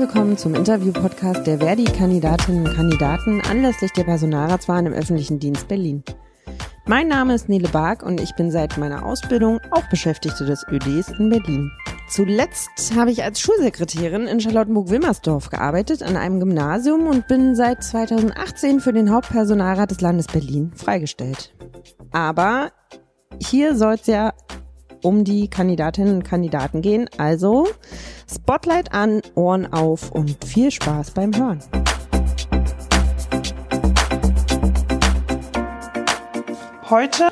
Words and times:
willkommen 0.00 0.38
zum 0.38 0.54
Interview-Podcast 0.54 1.46
der 1.46 1.58
Verdi-Kandidatinnen 1.58 2.66
und 2.66 2.74
Kandidaten 2.74 3.42
anlässlich 3.42 3.92
der 3.92 4.04
Personalratswahlen 4.04 4.86
im 4.86 4.92
öffentlichen 4.94 5.38
Dienst 5.38 5.68
Berlin. 5.68 6.02
Mein 6.86 7.06
Name 7.06 7.34
ist 7.34 7.50
Nele 7.50 7.68
Bark 7.68 8.02
und 8.02 8.18
ich 8.18 8.34
bin 8.34 8.50
seit 8.50 8.78
meiner 8.78 9.04
Ausbildung 9.04 9.60
auch 9.70 9.86
Beschäftigte 9.90 10.46
des 10.46 10.64
ÖDs 10.70 11.10
in 11.18 11.28
Berlin. 11.28 11.70
Zuletzt 12.08 12.96
habe 12.96 13.10
ich 13.10 13.22
als 13.22 13.40
Schulsekretärin 13.40 14.26
in 14.26 14.40
Charlottenburg-Wilmersdorf 14.40 15.50
gearbeitet 15.50 16.02
an 16.02 16.16
einem 16.16 16.40
Gymnasium 16.40 17.06
und 17.06 17.28
bin 17.28 17.54
seit 17.54 17.84
2018 17.84 18.80
für 18.80 18.94
den 18.94 19.12
Hauptpersonalrat 19.12 19.90
des 19.90 20.00
Landes 20.00 20.28
Berlin 20.28 20.72
freigestellt. 20.74 21.54
Aber 22.10 22.72
hier 23.38 23.76
soll 23.76 23.96
es 23.96 24.06
ja 24.06 24.32
um 25.02 25.24
die 25.24 25.48
Kandidatinnen 25.48 26.14
und 26.16 26.24
Kandidaten 26.24 26.82
gehen. 26.82 27.08
Also 27.18 27.68
Spotlight 28.32 28.92
an, 28.92 29.22
Ohren 29.34 29.72
auf 29.72 30.10
und 30.12 30.44
viel 30.44 30.70
Spaß 30.70 31.12
beim 31.12 31.34
Hören. 31.36 31.60
Heute 36.90 37.30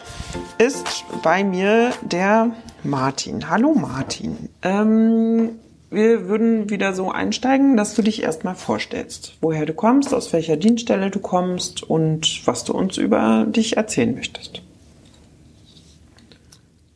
ist 0.59 1.05
bei 1.23 1.43
mir 1.43 1.93
der 2.03 2.53
Martin. 2.85 3.51
Hallo 3.51 3.75
Martin. 3.75 4.49
Ähm, 4.63 5.51
wir 5.91 6.29
würden 6.29 6.71
wieder 6.71 6.93
so 6.93 7.11
einsteigen, 7.11 7.77
dass 7.77 7.95
du 7.95 8.03
dich 8.03 8.23
erstmal 8.23 8.55
vorstellst, 8.55 9.37
woher 9.41 9.67
du 9.67 9.73
kommst, 9.73 10.13
aus 10.13 10.33
welcher 10.33 10.57
Dienststelle 10.57 11.11
du 11.11 11.19
kommst 11.19 11.83
und 11.83 12.47
was 12.47 12.65
du 12.65 12.75
uns 12.75 12.99
über 12.99 13.47
dich 13.49 13.77
erzählen 13.77 14.15
möchtest. 14.15 14.63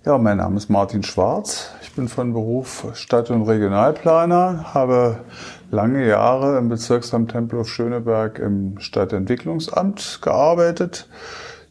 Ja, 0.05 0.19
mein 0.19 0.39
Name 0.39 0.57
ist 0.57 0.69
Martin 0.69 1.05
Schwarz. 1.05 1.71
Ich 1.81 1.93
bin 1.93 2.09
von 2.09 2.33
Beruf 2.33 2.89
Stadt- 2.95 3.31
und 3.31 3.43
Regionalplaner, 3.43 4.75
habe 4.75 5.21
lange 5.71 6.05
Jahre 6.05 6.59
im 6.59 6.69
Bezirksamt 6.69 7.31
Tempelhof 7.31 7.69
Schöneberg 7.69 8.41
im 8.41 8.81
Stadtentwicklungsamt 8.81 10.19
gearbeitet. 10.21 11.07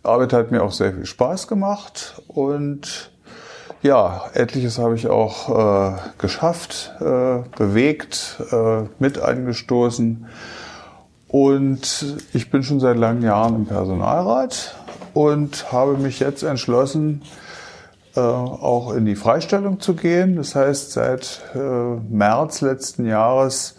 Die 0.02 0.08
Arbeit 0.08 0.32
hat 0.32 0.50
mir 0.50 0.64
auch 0.64 0.72
sehr 0.72 0.94
viel 0.94 1.06
Spaß 1.06 1.50
gemacht 1.50 2.22
und 2.30 3.12
ja, 3.82 4.22
etliches 4.34 4.78
habe 4.78 4.96
ich 4.96 5.10
auch 5.10 5.50
äh, 5.50 5.98
geschafft, 6.18 6.94
äh, 7.02 7.40
bewegt, 7.58 8.42
äh, 8.54 8.84
mit 8.98 9.20
angestoßen. 9.20 10.26
Und 11.28 12.16
ich 12.32 12.50
bin 12.50 12.64
schon 12.64 12.80
seit 12.80 12.96
langen 12.96 13.24
Jahren 13.24 13.56
im 13.58 13.66
Personalrat 13.66 14.78
und 15.14 15.74
habe 15.74 15.98
mich 15.98 16.22
jetzt 16.22 16.44
entschlossen, 16.44 17.24
äh, 18.14 18.20
auch 18.20 18.94
in 18.94 19.06
die 19.06 19.16
Freistellung 19.16 19.80
zu 19.80 19.94
gehen. 19.94 20.36
Das 20.36 20.54
heißt, 20.54 20.92
seit 20.92 21.42
äh, 21.56 21.60
März 21.60 22.60
letzten 22.60 23.06
Jahres 23.06 23.76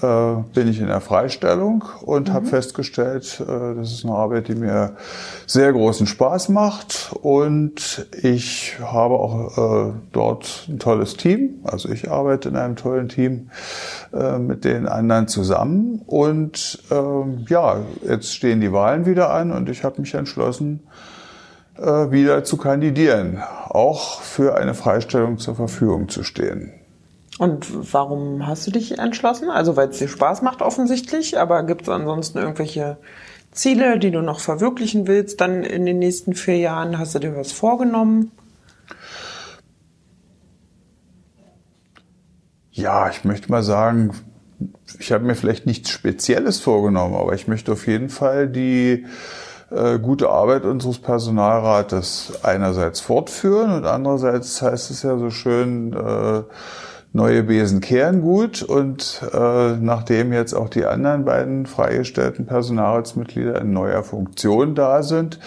äh, 0.00 0.36
bin 0.54 0.68
ich 0.68 0.80
in 0.80 0.86
der 0.86 1.02
Freistellung 1.02 1.84
und 2.00 2.30
mhm. 2.30 2.32
habe 2.32 2.46
festgestellt, 2.46 3.42
das 3.46 3.92
ist 3.92 4.06
eine 4.06 4.14
Arbeit, 4.14 4.48
die 4.48 4.54
mir 4.54 4.96
sehr 5.44 5.70
großen 5.70 6.06
Spaß 6.06 6.48
macht 6.48 7.10
und 7.20 8.06
ich 8.22 8.78
habe 8.80 9.14
auch 9.14 9.92
dort 10.12 10.66
ein 10.68 10.78
tolles 10.78 11.16
Team. 11.16 11.60
Also 11.64 11.90
ich 11.90 12.10
arbeite 12.10 12.48
in 12.48 12.56
einem 12.56 12.76
tollen 12.76 13.08
Team 13.08 13.50
mit 14.38 14.64
den 14.64 14.86
anderen 14.86 15.28
zusammen 15.28 16.02
und 16.06 16.78
ähm, 16.90 17.44
ja, 17.48 17.78
jetzt 18.06 18.34
stehen 18.34 18.60
die 18.60 18.72
Wahlen 18.72 19.04
wieder 19.04 19.30
an 19.30 19.50
und 19.50 19.68
ich 19.68 19.84
habe 19.84 20.00
mich 20.00 20.14
entschlossen, 20.14 20.80
wieder 21.78 22.44
zu 22.44 22.56
kandidieren, 22.56 23.42
auch 23.68 24.20
für 24.20 24.56
eine 24.56 24.74
Freistellung 24.74 25.38
zur 25.38 25.54
Verfügung 25.54 26.08
zu 26.08 26.24
stehen. 26.24 26.72
Und 27.38 27.92
warum 27.92 28.46
hast 28.46 28.66
du 28.66 28.72
dich 28.72 28.98
entschlossen? 28.98 29.48
Also 29.48 29.76
weil 29.76 29.90
es 29.90 29.98
dir 29.98 30.08
Spaß 30.08 30.42
macht 30.42 30.60
offensichtlich, 30.60 31.38
aber 31.38 31.62
gibt 31.62 31.82
es 31.82 31.88
ansonsten 31.88 32.38
irgendwelche 32.38 32.98
Ziele, 33.52 33.98
die 33.98 34.10
du 34.10 34.22
noch 34.22 34.40
verwirklichen 34.40 35.06
willst 35.06 35.40
dann 35.40 35.62
in 35.62 35.86
den 35.86 36.00
nächsten 36.00 36.34
vier 36.34 36.58
Jahren? 36.58 36.98
Hast 36.98 37.14
du 37.14 37.20
dir 37.20 37.36
was 37.36 37.52
vorgenommen? 37.52 38.32
Ja, 42.72 43.08
ich 43.08 43.24
möchte 43.24 43.50
mal 43.50 43.62
sagen, 43.62 44.12
ich 44.98 45.12
habe 45.12 45.24
mir 45.24 45.34
vielleicht 45.34 45.66
nichts 45.66 45.90
Spezielles 45.90 46.60
vorgenommen, 46.60 47.14
aber 47.14 47.34
ich 47.34 47.48
möchte 47.48 47.72
auf 47.72 47.86
jeden 47.86 48.08
Fall 48.08 48.48
die 48.48 49.06
äh, 49.70 49.98
gute 49.98 50.30
Arbeit 50.30 50.64
unseres 50.64 50.98
Personalrates 50.98 52.32
einerseits 52.42 53.00
fortführen 53.00 53.72
und 53.72 53.86
andererseits 53.86 54.62
heißt 54.62 54.90
es 54.90 55.02
ja 55.02 55.18
so 55.18 55.30
schön, 55.30 55.92
äh, 55.92 56.42
neue 57.12 57.42
Besen 57.42 57.80
kehren 57.80 58.20
gut 58.20 58.62
und 58.62 59.22
äh, 59.32 59.76
nachdem 59.76 60.32
jetzt 60.32 60.54
auch 60.54 60.68
die 60.68 60.84
anderen 60.84 61.24
beiden 61.24 61.66
freigestellten 61.66 62.46
Personalratsmitglieder 62.46 63.60
in 63.60 63.72
neuer 63.72 64.02
Funktion 64.02 64.74
da 64.74 65.02
sind, 65.02 65.38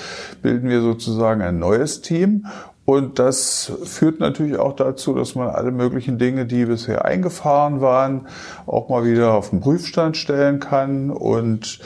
bilden 0.41 0.69
wir 0.69 0.81
sozusagen 0.81 1.41
ein 1.41 1.59
neues 1.59 2.01
Team. 2.01 2.45
Und 2.83 3.19
das 3.19 3.71
führt 3.83 4.19
natürlich 4.19 4.57
auch 4.57 4.75
dazu, 4.75 5.13
dass 5.13 5.35
man 5.35 5.49
alle 5.49 5.71
möglichen 5.71 6.17
Dinge, 6.17 6.45
die 6.45 6.65
bisher 6.65 7.05
eingefahren 7.05 7.79
waren, 7.79 8.27
auch 8.65 8.89
mal 8.89 9.05
wieder 9.05 9.33
auf 9.33 9.51
den 9.51 9.61
Prüfstand 9.61 10.17
stellen 10.17 10.59
kann 10.59 11.11
und 11.11 11.79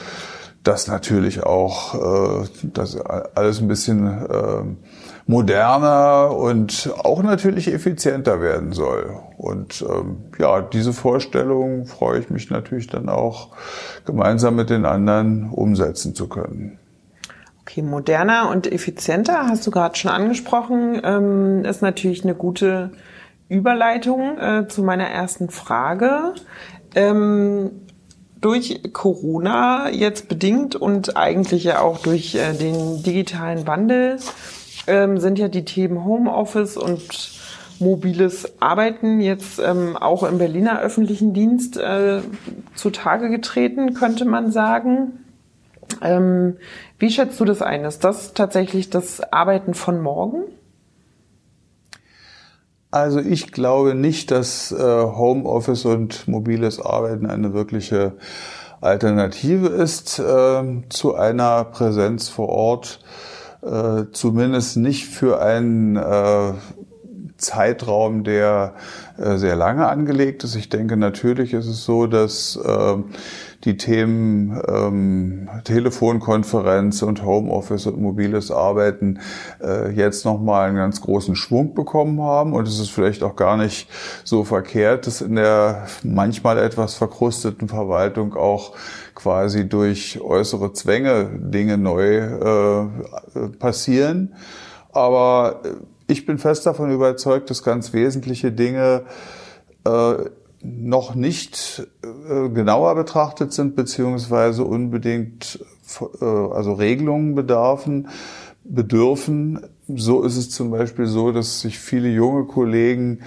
dass 0.66 0.88
natürlich 0.88 1.44
auch 1.44 2.42
äh, 2.42 2.48
das 2.64 3.00
alles 3.00 3.60
ein 3.60 3.68
bisschen 3.68 4.06
äh, 4.06 4.62
moderner 5.26 6.32
und 6.36 6.90
auch 6.98 7.22
natürlich 7.22 7.72
effizienter 7.72 8.40
werden 8.40 8.72
soll. 8.72 9.16
Und 9.36 9.84
ähm, 9.88 10.16
ja, 10.38 10.62
diese 10.62 10.92
Vorstellung 10.92 11.86
freue 11.86 12.18
ich 12.18 12.30
mich 12.30 12.50
natürlich 12.50 12.88
dann 12.88 13.08
auch 13.08 13.50
gemeinsam 14.06 14.56
mit 14.56 14.70
den 14.70 14.86
anderen 14.86 15.50
umsetzen 15.50 16.16
zu 16.16 16.28
können. 16.28 16.78
Okay, 17.62 17.82
moderner 17.82 18.50
und 18.50 18.70
effizienter 18.70 19.46
hast 19.48 19.66
du 19.66 19.70
gerade 19.70 19.96
schon 19.96 20.10
angesprochen, 20.10 21.00
ähm, 21.04 21.64
ist 21.64 21.82
natürlich 21.82 22.24
eine 22.24 22.34
gute 22.34 22.90
Überleitung 23.48 24.38
äh, 24.38 24.66
zu 24.66 24.82
meiner 24.82 25.06
ersten 25.06 25.48
Frage. 25.48 26.34
Ähm, 26.96 27.70
durch 28.46 28.80
Corona 28.92 29.90
jetzt 29.90 30.28
bedingt 30.28 30.76
und 30.76 31.16
eigentlich 31.16 31.64
ja 31.64 31.80
auch 31.80 31.98
durch 31.98 32.36
äh, 32.36 32.52
den 32.52 33.02
digitalen 33.02 33.66
Wandel 33.66 34.18
ähm, 34.86 35.18
sind 35.18 35.40
ja 35.40 35.48
die 35.48 35.64
Themen 35.64 36.04
Homeoffice 36.04 36.76
und 36.76 37.32
mobiles 37.80 38.62
Arbeiten 38.62 39.20
jetzt 39.20 39.58
ähm, 39.58 39.96
auch 39.96 40.22
im 40.22 40.38
Berliner 40.38 40.80
öffentlichen 40.80 41.34
Dienst 41.34 41.76
äh, 41.76 42.20
zutage 42.76 43.30
getreten, 43.30 43.94
könnte 43.94 44.24
man 44.24 44.52
sagen. 44.52 45.24
Ähm, 46.00 46.56
wie 47.00 47.10
schätzt 47.10 47.40
du 47.40 47.44
das 47.44 47.62
ein? 47.62 47.84
Ist 47.84 48.04
das 48.04 48.32
tatsächlich 48.32 48.90
das 48.90 49.20
Arbeiten 49.32 49.74
von 49.74 50.00
morgen? 50.00 50.44
Also 52.96 53.20
ich 53.20 53.52
glaube 53.52 53.94
nicht, 53.94 54.30
dass 54.30 54.72
äh, 54.72 54.78
Homeoffice 54.78 55.84
und 55.84 56.26
mobiles 56.28 56.80
Arbeiten 56.80 57.26
eine 57.26 57.52
wirkliche 57.52 58.14
Alternative 58.80 59.66
ist 59.66 60.18
äh, 60.18 60.62
zu 60.88 61.14
einer 61.14 61.64
Präsenz 61.64 62.30
vor 62.30 62.48
Ort, 62.48 63.00
äh, 63.60 64.04
zumindest 64.12 64.78
nicht 64.78 65.04
für 65.08 65.42
einen 65.42 65.96
äh, 65.96 66.52
Zeitraum, 67.38 68.24
der 68.24 68.74
äh, 69.18 69.36
sehr 69.36 69.56
lange 69.56 69.88
angelegt 69.88 70.44
ist. 70.44 70.54
Ich 70.56 70.68
denke, 70.68 70.96
natürlich 70.96 71.52
ist 71.52 71.66
es 71.66 71.84
so, 71.84 72.06
dass 72.06 72.56
äh, 72.56 72.96
die 73.64 73.76
Themen 73.76 74.60
ähm, 74.68 75.48
Telefonkonferenz 75.64 77.02
und 77.02 77.24
Homeoffice 77.24 77.86
und 77.86 78.00
mobiles 78.00 78.50
Arbeiten 78.50 79.18
äh, 79.62 79.90
jetzt 79.90 80.24
nochmal 80.24 80.68
einen 80.68 80.76
ganz 80.76 81.00
großen 81.00 81.34
Schwung 81.36 81.74
bekommen 81.74 82.20
haben. 82.22 82.52
Und 82.52 82.68
es 82.68 82.78
ist 82.78 82.90
vielleicht 82.90 83.22
auch 83.22 83.36
gar 83.36 83.56
nicht 83.56 83.88
so 84.24 84.44
verkehrt, 84.44 85.06
dass 85.06 85.20
in 85.20 85.34
der 85.34 85.86
manchmal 86.02 86.58
etwas 86.58 86.94
verkrusteten 86.94 87.68
Verwaltung 87.68 88.34
auch 88.34 88.74
quasi 89.14 89.68
durch 89.68 90.20
äußere 90.20 90.72
Zwänge 90.72 91.30
Dinge 91.34 91.76
neu 91.76 92.18
äh, 92.18 93.48
passieren. 93.58 94.34
Aber 94.92 95.60
ich 96.06 96.26
bin 96.26 96.38
fest 96.38 96.66
davon 96.66 96.90
überzeugt, 96.90 97.50
dass 97.50 97.62
ganz 97.62 97.92
wesentliche 97.92 98.52
Dinge 98.52 99.02
äh, 99.84 100.14
noch 100.62 101.14
nicht 101.14 101.86
äh, 102.02 102.48
genauer 102.48 102.94
betrachtet 102.94 103.52
sind, 103.52 103.76
beziehungsweise 103.76 104.64
unbedingt 104.64 105.64
äh, 106.20 106.24
also 106.24 106.74
Regelungen 106.74 107.34
bedarfen, 107.34 108.08
bedürfen. 108.64 109.60
So 109.88 110.22
ist 110.22 110.36
es 110.36 110.50
zum 110.50 110.70
Beispiel 110.70 111.06
so, 111.06 111.32
dass 111.32 111.60
sich 111.60 111.78
viele 111.78 112.08
junge 112.08 112.44
Kollegen, 112.44 113.20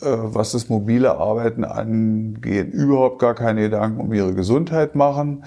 äh, 0.00 0.06
was 0.10 0.52
das 0.52 0.68
mobile 0.68 1.16
Arbeiten 1.16 1.64
angeht, 1.64 2.72
überhaupt 2.72 3.18
gar 3.18 3.34
keine 3.34 3.62
Gedanken 3.62 4.00
um 4.00 4.12
ihre 4.12 4.34
Gesundheit 4.34 4.94
machen 4.94 5.44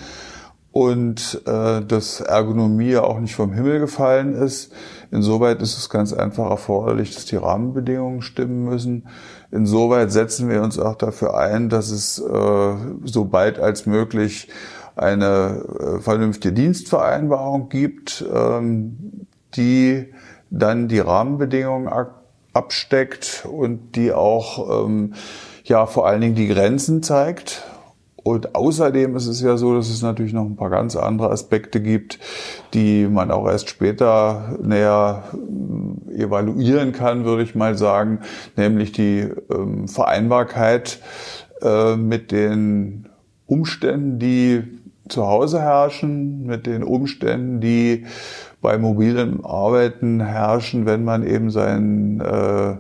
und 0.75 1.41
äh, 1.45 1.85
dass 1.85 2.19
Ergonomie 2.19 2.97
auch 2.97 3.21
nicht 3.21 3.33
vom 3.33 3.53
Himmel 3.53 3.79
gefallen 3.79 4.33
ist. 4.33 4.73
Insoweit 5.09 5.61
ist 5.61 5.77
es 5.77 5.89
ganz 5.89 6.11
einfach 6.11 6.49
erforderlich, 6.49 7.15
dass 7.15 7.23
die 7.23 7.37
Rahmenbedingungen 7.37 8.21
stimmen 8.21 8.65
müssen. 8.65 9.07
Insoweit 9.51 10.11
setzen 10.11 10.49
wir 10.49 10.61
uns 10.61 10.77
auch 10.77 10.95
dafür 10.95 11.37
ein, 11.37 11.69
dass 11.69 11.91
es 11.91 12.19
äh, 12.19 12.75
so 13.05 13.23
bald 13.23 13.57
als 13.57 13.85
möglich 13.85 14.49
eine 14.97 15.63
äh, 15.79 16.01
vernünftige 16.01 16.53
Dienstvereinbarung 16.53 17.69
gibt, 17.69 18.25
ähm, 18.33 19.27
die 19.55 20.11
dann 20.49 20.89
die 20.89 20.99
Rahmenbedingungen 20.99 21.89
absteckt 22.51 23.47
und 23.49 23.95
die 23.95 24.11
auch 24.11 24.85
ähm, 24.85 25.13
ja 25.63 25.85
vor 25.85 26.05
allen 26.05 26.19
Dingen 26.19 26.35
die 26.35 26.49
Grenzen 26.49 27.01
zeigt. 27.01 27.63
Und 28.27 28.55
außerdem 28.55 29.15
ist 29.15 29.27
es 29.27 29.39
ja 29.41 29.55
so, 29.55 29.75
dass 29.75 29.87
es 29.87 30.01
natürlich 30.01 30.33
noch 30.33 30.45
ein 30.45 30.55
paar 30.55 30.71
ganz 30.71 30.95
andere 30.95 31.29
Aspekte 31.29 31.79
gibt, 31.79 32.17
die 32.73 33.05
man 33.05 33.29
auch 33.29 33.47
erst 33.47 33.69
später 33.69 34.57
näher 34.63 35.25
äh, 36.09 36.23
evaluieren 36.23 36.91
kann, 36.91 37.23
würde 37.23 37.43
ich 37.43 37.53
mal 37.53 37.77
sagen, 37.77 38.21
nämlich 38.57 38.91
die 38.91 39.29
ähm, 39.53 39.87
Vereinbarkeit 39.87 41.01
äh, 41.61 41.95
mit 41.97 42.31
den 42.31 43.09
Umständen, 43.45 44.17
die 44.17 44.63
zu 45.07 45.27
Hause 45.27 45.61
herrschen, 45.61 46.47
mit 46.47 46.65
den 46.65 46.81
Umständen, 46.81 47.61
die 47.61 48.07
bei 48.59 48.79
mobilem 48.79 49.45
Arbeiten 49.45 50.19
herrschen, 50.19 50.87
wenn 50.87 51.03
man 51.03 51.27
eben 51.27 51.51
seinen 51.51 52.21
äh, 52.21 52.77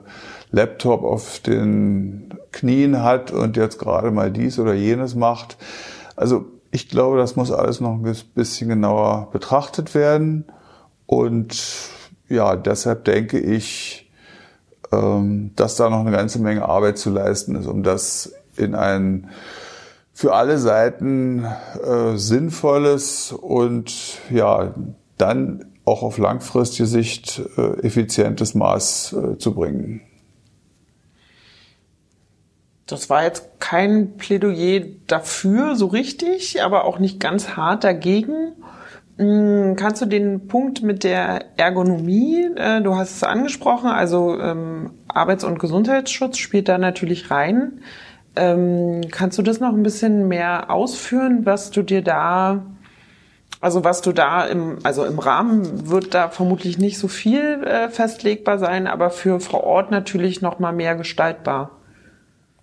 Laptop 0.55 1.03
auf 1.03 1.39
den 1.39 2.33
Knien 2.51 3.03
hat 3.03 3.31
und 3.31 3.57
jetzt 3.57 3.77
gerade 3.77 4.09
mal 4.09 4.31
dies 4.31 4.57
oder 4.57 4.73
jenes 4.73 5.13
macht. 5.13 5.57
Also 6.15 6.45
ich 6.71 6.87
glaube, 6.87 7.17
das 7.17 7.35
muss 7.35 7.51
alles 7.51 7.81
noch 7.81 7.91
ein 7.91 8.15
bisschen 8.33 8.69
genauer 8.69 9.29
betrachtet 9.31 9.93
werden. 9.93 10.45
Und 11.05 11.61
ja, 12.29 12.55
deshalb 12.55 13.03
denke 13.03 13.37
ich, 13.37 14.09
ähm, 14.91 15.51
dass 15.55 15.75
da 15.75 15.89
noch 15.89 15.99
eine 15.99 16.11
ganze 16.11 16.39
Menge 16.39 16.63
Arbeit 16.63 16.97
zu 16.97 17.09
leisten 17.09 17.55
ist, 17.55 17.67
um 17.67 17.83
das 17.83 18.33
in 18.55 18.75
ein 18.75 19.29
für 20.13 20.33
alle 20.33 20.57
Seiten 20.57 21.43
äh, 21.83 22.15
sinnvolles 22.15 23.33
und 23.33 23.93
ja, 24.29 24.73
dann 25.17 25.65
auch 25.83 26.03
auf 26.03 26.17
langfristige 26.17 26.87
Sicht 26.87 27.41
äh, 27.57 27.81
effizientes 27.81 28.55
Maß 28.55 29.13
äh, 29.13 29.37
zu 29.37 29.53
bringen. 29.53 30.01
Das 32.87 33.09
war 33.09 33.23
jetzt 33.23 33.59
kein 33.59 34.15
Plädoyer 34.17 34.81
dafür, 35.07 35.75
so 35.75 35.87
richtig, 35.87 36.61
aber 36.61 36.85
auch 36.85 36.99
nicht 36.99 37.19
ganz 37.19 37.55
hart 37.55 37.83
dagegen. 37.83 38.53
Hm, 39.17 39.75
kannst 39.75 40.01
du 40.01 40.05
den 40.05 40.47
Punkt 40.47 40.83
mit 40.83 41.03
der 41.03 41.57
Ergonomie, 41.57 42.47
äh, 42.55 42.81
du 42.81 42.95
hast 42.95 43.15
es 43.15 43.23
angesprochen, 43.23 43.89
also 43.89 44.39
ähm, 44.39 44.91
Arbeits- 45.07 45.45
und 45.45 45.57
Gesundheitsschutz 45.57 46.37
spielt 46.37 46.67
da 46.67 46.77
natürlich 46.77 47.31
rein. 47.31 47.79
Ähm, 48.35 49.01
kannst 49.11 49.37
du 49.37 49.41
das 49.41 49.59
noch 49.59 49.73
ein 49.73 49.83
bisschen 49.83 50.27
mehr 50.27 50.69
ausführen, 50.69 51.45
was 51.45 51.71
du 51.71 51.81
dir 51.81 52.03
da, 52.03 52.65
also 53.61 53.83
was 53.83 54.01
du 54.01 54.11
da 54.11 54.45
im, 54.45 54.79
also 54.83 55.05
im 55.05 55.17
Rahmen 55.17 55.89
wird 55.89 56.13
da 56.13 56.29
vermutlich 56.29 56.77
nicht 56.77 56.99
so 56.99 57.07
viel 57.07 57.63
äh, 57.63 57.89
festlegbar 57.89 58.59
sein, 58.59 58.85
aber 58.85 59.09
für 59.09 59.39
vor 59.39 59.63
Ort 59.63 59.91
natürlich 59.91 60.41
noch 60.41 60.59
mal 60.59 60.73
mehr 60.73 60.95
gestaltbar. 60.95 61.71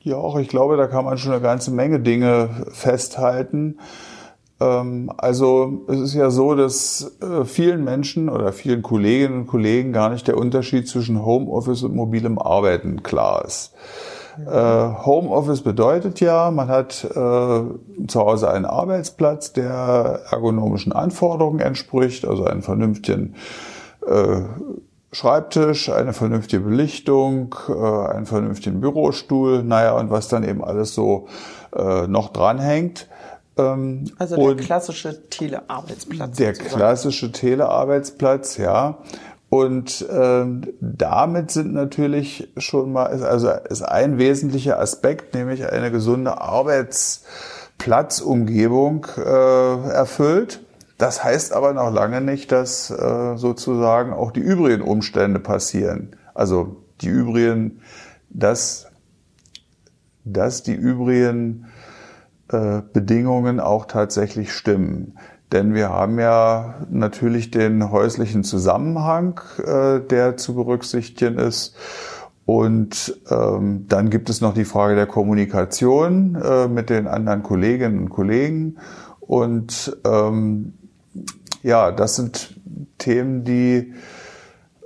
Ja, 0.05 0.17
auch 0.17 0.37
ich 0.37 0.49
glaube, 0.49 0.77
da 0.77 0.89
kann 0.89 1.05
man 1.05 1.17
schon 1.17 1.33
eine 1.33 1.41
ganze 1.41 1.71
Menge 1.71 2.01
Dinge 2.01 2.67
festhalten. 2.73 3.79
Ähm, 4.59 5.13
also 5.17 5.85
es 5.87 6.01
ist 6.01 6.15
ja 6.15 6.31
so, 6.31 6.57
dass 6.57 7.19
äh, 7.21 7.45
vielen 7.45 7.85
Menschen 7.85 8.29
oder 8.29 8.53
vielen 8.53 8.83
Kolleginnen 8.83 9.43
und 9.43 9.47
Kollegen 9.47 9.93
gar 9.93 10.11
nicht 10.11 10.27
der 10.27 10.37
Unterschied 10.37 10.89
zwischen 10.89 11.25
Homeoffice 11.25 11.85
und 11.85 11.95
mobilem 11.95 12.39
Arbeiten 12.39 13.05
klar 13.05 13.45
ist. 13.45 13.75
Äh, 14.45 15.05
Homeoffice 15.05 15.61
bedeutet 15.61 16.19
ja, 16.19 16.51
man 16.51 16.67
hat 16.67 17.05
äh, 17.05 17.15
zu 17.15 18.21
Hause 18.21 18.51
einen 18.51 18.65
Arbeitsplatz, 18.65 19.53
der 19.53 20.23
ergonomischen 20.31 20.93
Anforderungen 20.93 21.61
entspricht, 21.61 22.27
also 22.27 22.45
einen 22.45 22.63
vernünftigen 22.63 23.35
äh, 24.05 24.41
Schreibtisch, 25.13 25.91
eine 25.91 26.15
vernünftige 26.15 26.63
Belichtung, 26.63 27.55
äh, 27.69 27.73
einen 27.73 28.25
vernünftigen 28.25 28.81
Bürostuhl, 28.81 29.63
naja, 29.63 29.93
und 29.93 30.11
was 30.11 30.29
dann 30.29 30.43
eben 30.43 30.65
alles 30.65 30.95
so 30.95 31.29
äh, 31.77 32.07
noch 32.07 32.33
dranhängt. 32.33 33.09
Ähm, 33.59 34.05
also 34.19 34.37
der 34.37 34.57
klassische 34.65 35.29
Telearbeitsplatz. 35.29 36.37
Der 36.37 36.55
sozusagen. 36.55 36.79
klassische 36.79 37.31
Telearbeitsplatz, 37.31 38.57
ja. 38.57 38.97
Und 39.51 40.07
ähm, 40.11 40.63
damit 40.81 41.51
sind 41.51 41.75
natürlich 41.75 42.49
schon 42.57 42.93
mal, 42.93 43.23
also 43.23 43.51
ist 43.51 43.83
ein 43.83 44.17
wesentlicher 44.17 44.81
Aspekt, 44.81 45.35
nämlich 45.35 45.71
eine 45.71 45.91
gesunde 45.91 46.41
Arbeitsplatzumgebung 46.41 49.07
äh, 49.19 49.91
erfüllt. 49.91 50.62
Das 51.03 51.25
heißt 51.25 51.53
aber 51.53 51.73
noch 51.73 51.93
lange 51.93 52.21
nicht, 52.21 52.53
dass 52.53 52.89
äh, 52.89 53.37
sozusagen 53.37 54.13
auch 54.13 54.31
die 54.31 54.39
übrigen 54.39 54.83
Umstände 54.83 55.41
passieren. 55.41 56.15
Also 56.33 56.77
die 57.01 57.09
übrigen, 57.09 57.81
dass, 58.31 58.87
dass 60.23 60.63
die 60.63 60.75
übrigen 60.75 61.67
äh, 62.53 62.83
Bedingungen 62.93 63.59
auch 63.59 63.87
tatsächlich 63.87 64.53
stimmen. 64.53 65.19
Denn 65.51 65.75
wir 65.75 65.89
haben 65.89 66.21
ja 66.21 66.87
natürlich 66.89 67.51
den 67.51 67.91
häuslichen 67.91 68.45
Zusammenhang, 68.45 69.41
äh, 69.59 69.99
der 69.99 70.37
zu 70.37 70.55
berücksichtigen 70.55 71.37
ist. 71.37 71.75
Und 72.47 73.21
ähm, 73.29 73.87
dann 73.89 74.09
gibt 74.09 74.31
es 74.31 74.41
noch 74.41 74.55
die 74.55 74.65
Frage 74.65 74.95
der 74.95 75.07
Kommunikation 75.07 76.37
äh, 76.37 76.69
mit 76.69 76.91
den 76.91 77.09
anderen 77.09 77.43
Kolleginnen 77.43 77.99
und 77.99 78.09
Kollegen. 78.09 78.79
Und 79.19 79.99
ähm, 80.05 80.75
ja, 81.63 81.93
das 81.93 82.17
sind 82.17 82.55
Themen, 82.99 83.45
die 83.45 83.95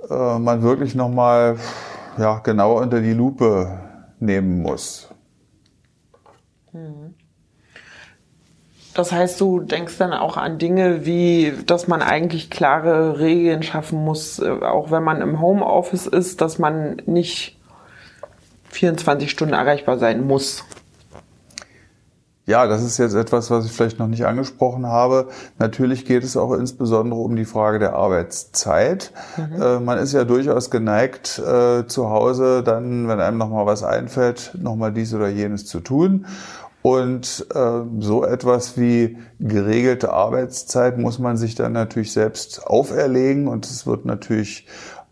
äh, 0.09 0.39
man 0.39 0.61
wirklich 0.61 0.95
nochmal 0.95 1.57
ja, 2.17 2.39
genauer 2.39 2.81
unter 2.81 3.01
die 3.01 3.13
Lupe 3.13 3.79
nehmen 4.19 4.61
muss. 4.61 5.09
Mhm. 6.71 7.13
Das 8.93 9.11
heißt, 9.11 9.39
du 9.39 9.59
denkst 9.59 9.99
dann 9.99 10.11
auch 10.11 10.37
an 10.37 10.57
Dinge 10.57 11.05
wie, 11.05 11.53
dass 11.67 11.87
man 11.87 12.01
eigentlich 12.01 12.49
klare 12.49 13.19
Regeln 13.19 13.61
schaffen 13.61 14.03
muss, 14.03 14.39
äh, 14.39 14.49
auch 14.49 14.89
wenn 14.89 15.03
man 15.03 15.21
im 15.21 15.39
Homeoffice 15.39 16.07
ist, 16.07 16.41
dass 16.41 16.57
man 16.57 17.01
nicht 17.05 17.59
24 18.69 19.29
Stunden 19.29 19.53
erreichbar 19.53 19.99
sein 19.99 20.25
muss. 20.25 20.65
Ja, 22.47 22.65
das 22.65 22.81
ist 22.81 22.97
jetzt 22.97 23.13
etwas, 23.13 23.51
was 23.51 23.65
ich 23.65 23.73
vielleicht 23.73 23.99
noch 23.99 24.07
nicht 24.07 24.25
angesprochen 24.25 24.87
habe. 24.87 25.27
Natürlich 25.59 26.05
geht 26.05 26.23
es 26.23 26.37
auch 26.37 26.53
insbesondere 26.53 27.19
um 27.19 27.35
die 27.35 27.43
Frage 27.43 27.77
der 27.77 27.93
Arbeitszeit. 27.93 29.11
Mhm. 29.35 29.61
Äh, 29.61 29.79
man 29.81 29.97
ist 29.97 30.13
ja 30.13 30.23
durchaus 30.23 30.71
geneigt, 30.71 31.39
äh, 31.39 31.85
zu 31.87 32.09
Hause 32.09 32.63
dann, 32.63 33.09
wenn 33.09 33.19
einem 33.19 33.37
nochmal 33.37 33.65
was 33.65 33.83
einfällt, 33.83 34.55
nochmal 34.57 34.93
dies 34.93 35.13
oder 35.13 35.27
jenes 35.27 35.65
zu 35.65 35.81
tun. 35.81 36.25
Und 36.81 37.47
äh, 37.53 37.81
so 37.99 38.23
etwas 38.23 38.77
wie 38.77 39.17
geregelte 39.41 40.13
Arbeitszeit 40.13 40.97
muss 40.97 41.19
man 41.19 41.35
sich 41.35 41.55
dann 41.55 41.73
natürlich 41.73 42.13
selbst 42.13 42.65
auferlegen 42.65 43.49
und 43.49 43.65
es 43.65 43.85
wird 43.85 44.05
natürlich 44.05 44.67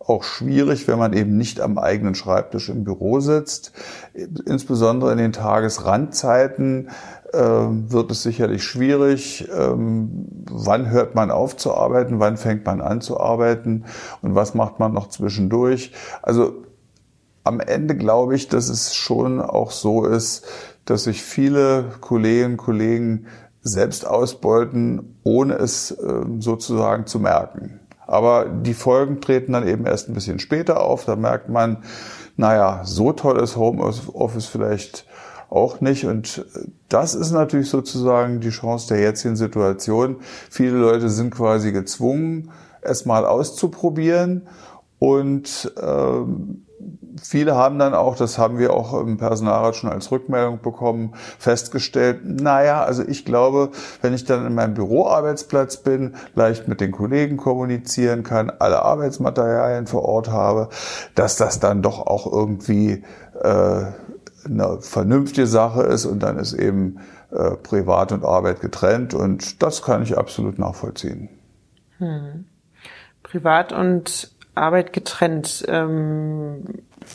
auch 0.07 0.23
schwierig, 0.23 0.87
wenn 0.87 0.99
man 0.99 1.13
eben 1.13 1.37
nicht 1.37 1.59
am 1.59 1.77
eigenen 1.77 2.15
Schreibtisch 2.15 2.69
im 2.69 2.83
Büro 2.83 3.19
sitzt. 3.19 3.73
Insbesondere 4.13 5.11
in 5.11 5.17
den 5.17 5.33
Tagesrandzeiten 5.33 6.89
wird 7.33 8.11
es 8.11 8.23
sicherlich 8.23 8.63
schwierig. 8.63 9.47
Ähm, 9.53 10.27
wann 10.49 10.89
hört 10.89 11.15
man 11.15 11.31
auf 11.31 11.57
zu 11.57 11.73
arbeiten? 11.73 12.19
Wann 12.19 12.37
fängt 12.37 12.65
man 12.65 12.81
an 12.81 13.01
zu 13.01 13.19
arbeiten? 13.19 13.85
Und 14.21 14.35
was 14.35 14.53
macht 14.53 14.79
man 14.79 14.93
noch 14.93 15.09
zwischendurch? 15.09 15.91
Also 16.21 16.53
am 17.43 17.59
Ende 17.59 17.95
glaube 17.95 18.35
ich, 18.35 18.47
dass 18.47 18.69
es 18.69 18.95
schon 18.95 19.41
auch 19.41 19.71
so 19.71 20.05
ist, 20.05 20.45
dass 20.85 21.05
sich 21.05 21.21
viele 21.21 21.85
Kolleginnen 22.01 22.53
und 22.53 22.57
Kollegen 22.57 23.27
selbst 23.61 24.05
ausbeuten, 24.05 25.17
ohne 25.23 25.55
es 25.55 25.95
ähm, 26.03 26.41
sozusagen 26.41 27.07
zu 27.07 27.19
merken. 27.19 27.79
Aber 28.07 28.45
die 28.45 28.75
Folgen 28.75 29.19
treten 29.21 29.53
dann 29.53 29.67
eben 29.67 29.85
erst 29.85 30.09
ein 30.09 30.13
bisschen 30.13 30.39
später 30.39 30.81
auf. 30.81 31.05
Da 31.05 31.15
merkt 31.15 31.49
man, 31.49 31.83
naja, 32.37 32.81
so 32.83 33.13
toll 33.13 33.39
ist 33.39 33.55
Homeoffice 33.55 34.45
vielleicht 34.45 35.05
auch 35.49 35.81
nicht. 35.81 36.05
Und 36.05 36.45
äh, 36.55 36.67
das 36.89 37.15
ist 37.15 37.31
natürlich 37.31 37.69
sozusagen 37.69 38.39
die 38.39 38.49
Chance 38.49 38.87
der 38.89 39.01
jetzigen 39.01 39.35
Situation. 39.35 40.17
Viele 40.49 40.77
Leute 40.77 41.09
sind 41.09 41.31
quasi 41.31 41.71
gezwungen, 41.71 42.51
es 42.81 43.05
mal 43.05 43.25
auszuprobieren 43.25 44.47
Und 44.99 45.73
ähm, 45.81 46.65
viele 47.21 47.55
haben 47.55 47.79
dann 47.79 47.93
auch, 47.93 48.15
das 48.15 48.37
haben 48.37 48.57
wir 48.57 48.73
auch 48.73 48.99
im 48.99 49.17
Personalrat 49.17 49.75
schon 49.75 49.89
als 49.89 50.11
Rückmeldung 50.11 50.61
bekommen, 50.61 51.13
festgestellt, 51.37 52.21
naja, 52.23 52.83
also 52.83 53.03
ich 53.03 53.25
glaube, 53.25 53.69
wenn 54.01 54.13
ich 54.13 54.25
dann 54.25 54.45
in 54.45 54.55
meinem 54.55 54.73
Büroarbeitsplatz 54.73 55.77
bin, 55.77 56.15
leicht 56.33 56.67
mit 56.67 56.81
den 56.81 56.91
Kollegen 56.91 57.37
kommunizieren 57.37 58.23
kann, 58.23 58.51
alle 58.59 58.83
Arbeitsmaterialien 58.83 59.87
vor 59.87 60.03
Ort 60.03 60.29
habe, 60.29 60.69
dass 61.13 61.37
das 61.37 61.59
dann 61.59 61.81
doch 61.81 62.07
auch 62.07 62.31
irgendwie 62.31 63.03
äh, 63.41 63.83
eine 64.45 64.79
vernünftige 64.81 65.47
Sache 65.47 65.83
ist 65.83 66.05
und 66.05 66.21
dann 66.21 66.37
ist 66.37 66.53
eben 66.53 66.99
äh, 67.31 67.51
Privat 67.51 68.11
und 68.11 68.23
Arbeit 68.23 68.61
getrennt 68.61 69.13
und 69.13 69.61
das 69.61 69.81
kann 69.81 70.03
ich 70.03 70.17
absolut 70.17 70.59
nachvollziehen. 70.59 71.29
Hm. 71.97 72.45
Privat 73.23 73.73
und 73.73 74.31
Arbeit 74.53 74.93
getrennt. 74.93 75.65
Ähm, 75.67 76.63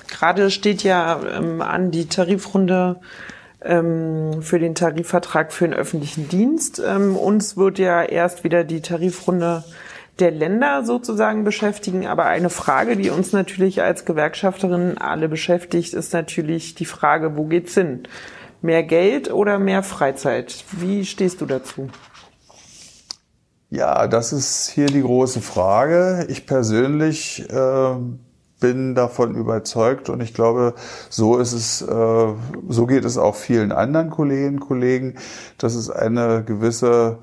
Gerade 0.09 0.51
steht 0.51 0.83
ja 0.83 1.21
ähm, 1.37 1.63
an 1.63 1.91
die 1.91 2.07
Tarifrunde 2.07 3.01
ähm, 3.63 4.43
für 4.43 4.59
den 4.59 4.75
Tarifvertrag 4.75 5.53
für 5.53 5.67
den 5.67 5.75
öffentlichen 5.75 6.29
Dienst. 6.29 6.83
Ähm, 6.85 7.17
uns 7.17 7.57
wird 7.57 7.79
ja 7.79 8.03
erst 8.03 8.45
wieder 8.45 8.65
die 8.65 8.81
Tarifrunde 8.81 9.65
der 10.21 10.31
Länder 10.31 10.85
sozusagen 10.85 11.45
beschäftigen. 11.45 12.07
Aber 12.07 12.27
eine 12.27 12.51
Frage, 12.51 12.97
die 12.97 13.11
uns 13.11 13.33
natürlich 13.33 13.83
als 13.83 14.05
Gewerkschafterinnen 14.05 14.99
alle 14.99 15.29
beschäftigt, 15.29 15.95
ist 15.95 16.13
natürlich 16.13 16.75
die 16.75 16.85
Frage, 16.85 17.37
wo 17.37 17.45
geht's 17.45 17.75
hin? 17.75 18.05
Mehr 18.63 18.83
Geld 18.83 19.33
oder 19.33 19.59
mehr 19.59 19.83
Freizeit? 19.83 20.65
Wie 20.73 21.05
stehst 21.05 21.41
du 21.41 21.47
dazu? 21.47 21.89
Ja, 23.71 24.09
das 24.09 24.33
ist 24.33 24.69
hier 24.69 24.87
die 24.87 25.03
große 25.03 25.41
Frage. 25.41 26.27
Ich 26.29 26.45
persönlich 26.45 27.49
äh, 27.49 27.95
bin 28.61 28.95
davon 28.95 29.35
überzeugt 29.35 30.09
und 30.09 30.21
ich 30.21 30.35
glaube, 30.35 30.75
so 31.09 31.39
ist 31.39 31.53
es, 31.53 31.83
äh, 31.83 32.35
so 32.69 32.87
geht 32.87 33.05
es 33.05 33.17
auch 33.17 33.35
vielen 33.35 33.73
anderen 33.73 34.11
Kolleginnen 34.11 34.57
und 34.57 34.61
Kollegen, 34.61 35.15
dass 35.59 35.75
es 35.75 35.89
eine 35.89 36.45
gewisse 36.45 37.19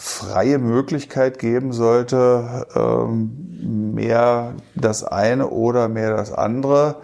freie 0.00 0.58
Möglichkeit 0.58 1.38
geben 1.38 1.74
sollte, 1.74 2.66
ähm, 2.74 3.92
mehr 3.94 4.54
das 4.74 5.04
eine 5.04 5.48
oder 5.48 5.88
mehr 5.88 6.16
das 6.16 6.32
andere 6.32 6.96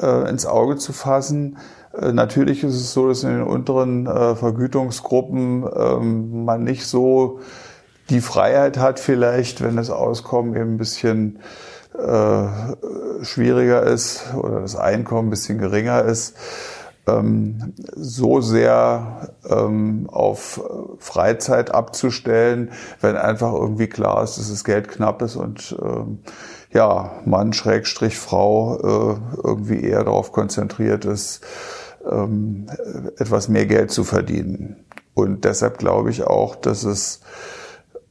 äh, 0.00 0.30
ins 0.30 0.46
Auge 0.46 0.76
zu 0.76 0.92
fassen. 0.92 1.58
Äh, 2.00 2.12
natürlich 2.12 2.62
ist 2.62 2.76
es 2.76 2.92
so, 2.92 3.08
dass 3.08 3.24
in 3.24 3.30
den 3.30 3.42
unteren 3.42 4.06
äh, 4.06 4.36
Vergütungsgruppen 4.36 5.64
ähm, 5.76 6.44
man 6.44 6.62
nicht 6.62 6.86
so 6.86 7.40
die 8.08 8.20
Freiheit 8.20 8.78
hat 8.78 9.00
vielleicht, 9.00 9.60
wenn 9.60 9.74
das 9.74 9.90
Auskommen 9.90 10.54
eben 10.54 10.74
ein 10.74 10.78
bisschen 10.78 11.40
schwieriger 13.22 13.82
ist 13.82 14.32
oder 14.36 14.60
das 14.60 14.76
Einkommen 14.76 15.26
ein 15.26 15.30
bisschen 15.30 15.58
geringer 15.58 16.04
ist, 16.04 16.36
ähm, 17.08 17.74
so 17.94 18.40
sehr 18.40 19.30
ähm, 19.48 20.08
auf 20.10 20.60
Freizeit 20.98 21.70
abzustellen, 21.72 22.70
wenn 23.00 23.16
einfach 23.16 23.52
irgendwie 23.52 23.88
klar 23.88 24.22
ist, 24.22 24.38
dass 24.38 24.50
das 24.50 24.64
Geld 24.64 24.88
knapp 24.88 25.22
ist 25.22 25.36
und 25.36 25.76
ähm, 25.82 26.18
ja, 26.72 27.12
Mann, 27.24 27.52
Schrägstrich, 27.52 28.18
Frau 28.18 28.76
äh, 28.76 29.20
irgendwie 29.42 29.80
eher 29.80 30.04
darauf 30.04 30.32
konzentriert 30.32 31.04
ist, 31.06 31.40
ähm, 32.08 32.66
etwas 33.18 33.48
mehr 33.48 33.66
Geld 33.66 33.90
zu 33.90 34.04
verdienen. 34.04 34.84
Und 35.14 35.44
deshalb 35.44 35.78
glaube 35.78 36.10
ich 36.10 36.24
auch, 36.24 36.54
dass 36.56 36.84
es 36.84 37.20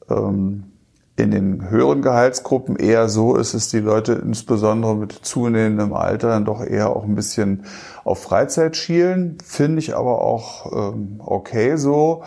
ähm, 0.10 0.72
in 1.18 1.32
den 1.32 1.70
höheren 1.72 2.04
Gehaltsgruppen 2.04 2.76
eher 2.76 3.10
so 3.10 3.36
ist, 3.36 3.56
dass 3.56 3.70
die 3.70 3.80
Leute 3.80 4.14
insbesondere 4.14 4.96
mit 4.96 5.12
zunehmendem 5.12 5.94
Alter 5.94 6.30
dann 6.30 6.46
doch 6.46 6.64
eher 6.64 6.96
auch 6.96 7.04
ein 7.04 7.16
bisschen 7.16 7.64
auf 8.04 8.22
Freizeit 8.22 8.78
schielen. 8.78 9.40
Finde 9.44 9.80
ich 9.80 9.96
aber 9.96 10.22
auch 10.22 10.94
ähm, 10.94 11.20
okay 11.26 11.76
so. 11.76 12.24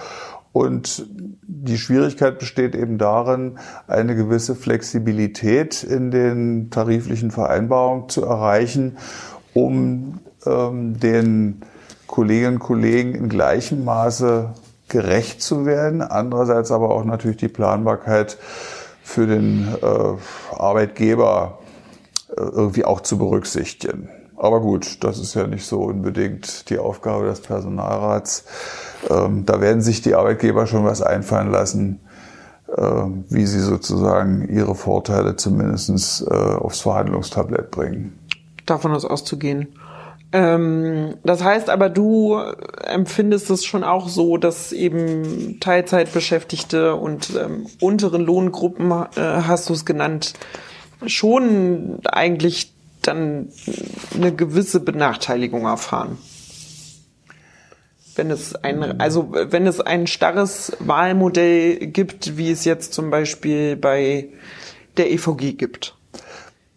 Und 0.53 1.07
die 1.43 1.79
Schwierigkeit 1.79 2.41
besteht 2.41 2.75
eben 2.75 2.99
darin, 2.99 3.61
eine 3.87 4.17
gewisse 4.17 4.57
Flexibilität 4.57 5.85
in 5.85 6.11
den 6.11 6.71
tariflichen 6.71 7.31
Vereinbarungen 7.31 8.09
zu 8.09 8.25
erreichen, 8.25 8.97
um 9.55 10.19
ähm, 10.45 10.99
den 10.99 11.61
Kolleginnen 12.09 12.55
und 12.55 12.59
Kollegen 12.59 13.15
in 13.15 13.29
gleichem 13.29 13.85
Maße 13.85 14.51
gerecht 14.89 15.43
zu 15.43 15.65
werden. 15.65 16.03
Andererseits 16.03 16.73
aber 16.73 16.91
auch 16.91 17.05
natürlich 17.05 17.37
die 17.37 17.47
Planbarkeit 17.47 18.37
für 19.03 19.27
den 19.27 19.69
äh, 19.83 20.57
Arbeitgeber 20.57 21.59
äh, 22.29 22.41
irgendwie 22.41 22.85
auch 22.85 23.01
zu 23.01 23.19
berücksichtigen. 23.19 24.09
Aber 24.37 24.61
gut, 24.61 25.05
das 25.05 25.19
ist 25.19 25.35
ja 25.35 25.47
nicht 25.47 25.67
so 25.67 25.83
unbedingt 25.83 26.71
die 26.71 26.79
Aufgabe 26.79 27.27
des 27.27 27.41
Personalrats. 27.41 28.45
Ähm, 29.11 29.45
da 29.45 29.61
werden 29.61 29.83
sich 29.83 30.01
die 30.01 30.15
Arbeitgeber 30.15 30.67
schon 30.67 30.85
was 30.85 31.03
einfallen 31.03 31.51
lassen, 31.51 32.01
äh, 32.75 32.83
wie 33.29 33.45
sie 33.45 33.61
sozusagen 33.61 34.49
ihre 34.49 34.75
Vorteile 34.75 35.37
zumindest 35.37 36.27
äh, 36.27 36.35
aufs 36.35 36.81
Verhandlungstablett 36.81 37.71
bringen. 37.71 38.19
Davon 38.65 38.95
ist 38.95 39.05
auszugehen. 39.05 39.69
Ähm, 40.33 41.17
das 41.25 41.43
heißt 41.43 41.71
aber, 41.71 41.89
du 41.89 42.39
empfindest 42.85 43.51
es 43.51 43.65
schon 43.65 43.83
auch 43.83 44.09
so, 44.09 44.37
dass 44.37 44.73
eben 44.73 45.59
Teilzeitbeschäftigte 45.61 46.95
und 46.95 47.31
ähm, 47.37 47.67
unteren 47.81 48.23
Lohngruppen, 48.23 48.93
äh, 48.93 49.07
hast 49.17 49.69
du 49.69 49.73
es 49.73 49.85
genannt, 49.85 50.35
schon 51.07 51.99
eigentlich 52.05 52.73
dann 53.03 53.49
eine 54.15 54.33
gewisse 54.35 54.81
Benachteiligung 54.81 55.65
erfahren. 55.65 56.19
Wenn 58.15 58.31
es 58.31 58.55
ein, 58.55 59.01
also 59.01 59.33
wenn 59.33 59.67
es 59.67 59.81
ein 59.81 60.07
starres 60.07 60.77
Wahlmodell 60.81 61.87
gibt, 61.87 62.37
wie 62.37 62.51
es 62.51 62.65
jetzt 62.65 62.93
zum 62.93 63.11
Beispiel 63.11 63.77
bei 63.77 64.29
der 64.97 65.11
EVG 65.11 65.53
gibt. 65.57 65.97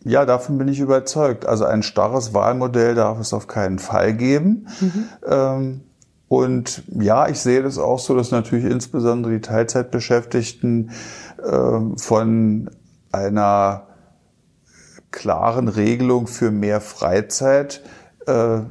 Ja, 0.04 0.26
davon 0.26 0.58
bin 0.58 0.68
ich 0.68 0.80
überzeugt. 0.80 1.46
Also 1.46 1.66
ein 1.66 1.84
starres 1.84 2.34
Wahlmodell 2.34 2.96
darf 2.96 3.20
es 3.20 3.34
auf 3.34 3.48
keinen 3.48 3.80
Fall 3.80 4.14
geben. 4.14 4.68
Mhm. 4.82 5.06
Ähm, 5.26 5.82
und 6.28 6.84
ja, 6.88 7.30
ich 7.30 7.40
sehe 7.40 7.62
das 7.62 7.78
auch 7.78 8.00
so, 8.00 8.16
dass 8.16 8.32
natürlich 8.32 8.66
insbesondere 8.66 9.34
die 9.34 9.42
Teilzeitbeschäftigten 9.42 10.92
ähm, 11.48 11.98
von 11.98 12.70
einer 13.12 13.88
klaren 15.12 15.68
Regelung 15.68 16.28
für 16.28 16.52
mehr 16.52 16.82
Freizeit 16.82 17.84
äh, 18.26 18.62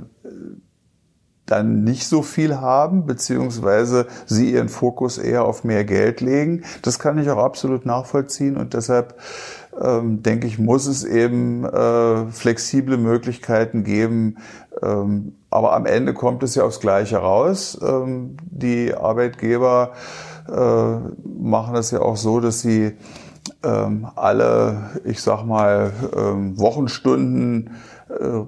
dann 1.52 1.84
nicht 1.84 2.08
so 2.08 2.22
viel 2.22 2.56
haben, 2.56 3.04
beziehungsweise 3.04 4.06
sie 4.24 4.52
ihren 4.52 4.70
Fokus 4.70 5.18
eher 5.18 5.44
auf 5.44 5.64
mehr 5.64 5.84
Geld 5.84 6.22
legen. 6.22 6.64
Das 6.80 6.98
kann 6.98 7.18
ich 7.18 7.28
auch 7.30 7.42
absolut 7.42 7.84
nachvollziehen 7.84 8.56
und 8.56 8.72
deshalb 8.72 9.14
ähm, 9.80 10.22
denke 10.22 10.46
ich, 10.46 10.58
muss 10.58 10.86
es 10.86 11.04
eben 11.04 11.64
äh, 11.64 12.26
flexible 12.30 12.96
Möglichkeiten 12.96 13.84
geben. 13.84 14.38
Ähm, 14.82 15.34
aber 15.50 15.74
am 15.74 15.84
Ende 15.84 16.14
kommt 16.14 16.42
es 16.42 16.54
ja 16.54 16.64
aufs 16.64 16.80
Gleiche 16.80 17.18
raus. 17.18 17.78
Ähm, 17.82 18.38
die 18.50 18.94
Arbeitgeber 18.94 19.92
äh, 20.48 20.96
machen 21.38 21.76
es 21.76 21.90
ja 21.90 22.00
auch 22.00 22.16
so, 22.16 22.40
dass 22.40 22.62
sie 22.62 22.96
ähm, 23.62 24.06
alle, 24.16 24.90
ich 25.04 25.20
sag 25.20 25.44
mal, 25.44 25.92
ähm, 26.16 26.58
Wochenstunden 26.58 27.70
äh, 28.08 28.44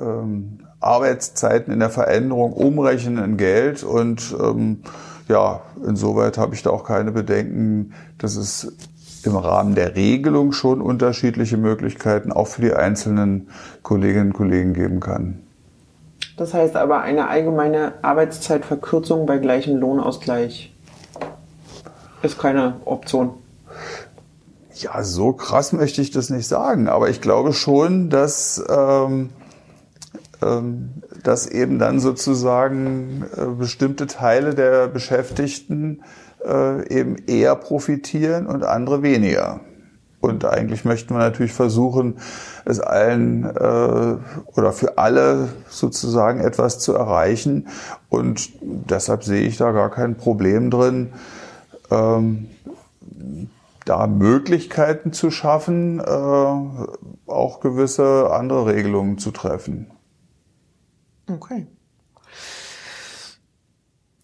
ähm, 0.00 0.60
Arbeitszeiten 0.80 1.72
in 1.72 1.80
der 1.80 1.90
Veränderung 1.90 2.52
umrechnen 2.52 3.22
in 3.22 3.36
Geld 3.36 3.82
und 3.82 4.34
ähm, 4.40 4.82
ja, 5.28 5.60
insoweit 5.86 6.38
habe 6.38 6.54
ich 6.54 6.62
da 6.62 6.70
auch 6.70 6.84
keine 6.84 7.12
Bedenken, 7.12 7.92
dass 8.18 8.36
es 8.36 8.72
im 9.24 9.36
Rahmen 9.36 9.74
der 9.74 9.94
Regelung 9.94 10.52
schon 10.52 10.80
unterschiedliche 10.80 11.56
Möglichkeiten 11.56 12.32
auch 12.32 12.46
für 12.46 12.62
die 12.62 12.72
einzelnen 12.72 13.48
Kolleginnen 13.82 14.28
und 14.28 14.32
Kollegen 14.32 14.72
geben 14.72 15.00
kann. 15.00 15.40
Das 16.36 16.54
heißt 16.54 16.76
aber 16.76 17.02
eine 17.02 17.28
allgemeine 17.28 17.94
Arbeitszeitverkürzung 18.02 19.26
bei 19.26 19.38
gleichem 19.38 19.76
Lohnausgleich 19.76 20.74
ist 22.22 22.38
keine 22.38 22.76
Option. 22.86 23.34
Ja, 24.74 25.02
so 25.02 25.32
krass 25.32 25.72
möchte 25.72 26.00
ich 26.00 26.10
das 26.10 26.30
nicht 26.30 26.48
sagen, 26.48 26.88
aber 26.88 27.10
ich 27.10 27.20
glaube 27.20 27.52
schon, 27.52 28.08
dass, 28.08 28.62
ähm, 28.70 29.28
dass 31.22 31.46
eben 31.46 31.78
dann 31.78 32.00
sozusagen 32.00 33.24
äh, 33.36 33.44
bestimmte 33.46 34.06
Teile 34.06 34.54
der 34.54 34.88
Beschäftigten 34.88 36.02
äh, 36.44 36.88
eben 36.88 37.16
eher 37.26 37.54
profitieren 37.56 38.46
und 38.46 38.64
andere 38.64 39.02
weniger. 39.02 39.60
Und 40.20 40.44
eigentlich 40.44 40.84
möchten 40.84 41.14
wir 41.14 41.18
natürlich 41.18 41.52
versuchen, 41.52 42.18
es 42.66 42.78
allen 42.78 43.44
äh, 43.44 44.16
oder 44.54 44.72
für 44.72 44.98
alle 44.98 45.48
sozusagen 45.68 46.40
etwas 46.40 46.78
zu 46.78 46.94
erreichen. 46.94 47.68
Und 48.10 48.50
deshalb 48.60 49.24
sehe 49.24 49.46
ich 49.46 49.56
da 49.56 49.72
gar 49.72 49.90
kein 49.90 50.16
Problem 50.16 50.70
drin, 50.70 51.14
ähm, 51.90 52.48
da 53.86 54.06
Möglichkeiten 54.06 55.14
zu 55.14 55.30
schaffen, 55.30 56.00
äh, 56.00 57.30
auch 57.30 57.60
gewisse 57.60 58.30
andere 58.30 58.66
Regelungen 58.66 59.16
zu 59.16 59.30
treffen. 59.30 59.86
Okay. 61.30 61.66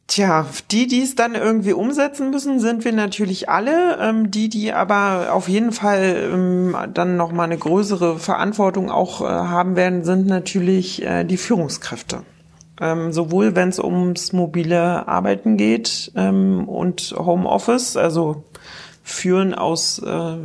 Tja, 0.09 0.47
die, 0.71 0.87
die 0.87 1.03
es 1.03 1.15
dann 1.15 1.35
irgendwie 1.35 1.73
umsetzen 1.73 2.31
müssen, 2.31 2.61
sind 2.61 2.85
wir 2.85 2.93
natürlich 2.93 3.49
alle. 3.49 3.99
Ähm, 4.01 4.31
die, 4.31 4.49
die 4.49 4.73
aber 4.73 5.33
auf 5.33 5.49
jeden 5.49 5.73
Fall 5.73 6.31
ähm, 6.33 6.77
dann 6.95 7.17
noch 7.17 7.33
mal 7.33 7.45
eine 7.45 7.59
größere 7.59 8.19
Verantwortung 8.19 8.91
auch 8.91 9.21
äh, 9.21 9.25
haben 9.25 9.77
werden, 9.77 10.05
sind 10.05 10.27
natürlich 10.27 11.03
äh, 11.03 11.25
die 11.25 11.37
Führungskräfte. 11.37 12.23
Ähm, 12.81 13.13
sowohl 13.13 13.57
wenn 13.57 13.69
es 13.69 13.79
ums 13.79 14.33
mobile 14.33 15.09
Arbeiten 15.09 15.57
geht 15.57 16.13
ähm, 16.15 16.69
und 16.69 17.15
Homeoffice, 17.19 17.97
also 17.97 18.45
Führen 19.03 19.55
aus, 19.55 19.99
äh, 19.99 20.37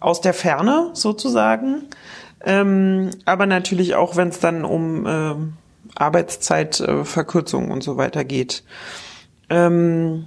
aus 0.00 0.20
der 0.20 0.34
Ferne 0.34 0.90
sozusagen, 0.94 1.84
ähm, 2.44 3.10
aber 3.24 3.46
natürlich 3.46 3.94
auch, 3.94 4.16
wenn 4.16 4.28
es 4.28 4.40
dann 4.40 4.64
um 4.64 5.06
äh, 5.06 5.34
Arbeitszeitverkürzung 5.94 7.70
und 7.70 7.82
so 7.82 7.96
weiter 7.96 8.24
geht. 8.24 8.64
Ähm, 9.48 10.26